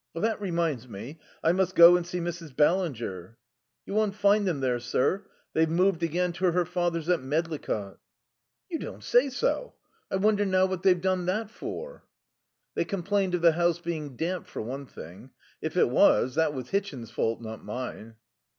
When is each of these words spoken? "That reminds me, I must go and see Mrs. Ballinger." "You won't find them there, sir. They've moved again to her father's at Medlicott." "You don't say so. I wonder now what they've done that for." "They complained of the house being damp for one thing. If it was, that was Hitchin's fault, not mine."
"That 0.15 0.41
reminds 0.41 0.87
me, 0.87 1.19
I 1.43 1.51
must 1.51 1.75
go 1.75 1.95
and 1.95 2.07
see 2.07 2.19
Mrs. 2.19 2.55
Ballinger." 2.55 3.37
"You 3.85 3.93
won't 3.93 4.15
find 4.15 4.47
them 4.47 4.59
there, 4.59 4.79
sir. 4.79 5.27
They've 5.53 5.69
moved 5.69 6.01
again 6.01 6.33
to 6.33 6.51
her 6.53 6.65
father's 6.65 7.07
at 7.07 7.21
Medlicott." 7.21 7.99
"You 8.67 8.79
don't 8.79 9.03
say 9.03 9.29
so. 9.29 9.75
I 10.09 10.15
wonder 10.15 10.43
now 10.43 10.65
what 10.65 10.81
they've 10.81 10.99
done 10.99 11.27
that 11.27 11.51
for." 11.51 12.03
"They 12.73 12.83
complained 12.83 13.35
of 13.35 13.43
the 13.43 13.51
house 13.51 13.77
being 13.77 14.15
damp 14.15 14.47
for 14.47 14.63
one 14.63 14.87
thing. 14.87 15.29
If 15.61 15.77
it 15.77 15.91
was, 15.91 16.33
that 16.33 16.55
was 16.55 16.69
Hitchin's 16.69 17.11
fault, 17.11 17.39
not 17.39 17.63
mine." 17.63 18.15